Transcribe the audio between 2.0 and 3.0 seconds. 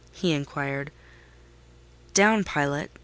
"Down, Pilot!"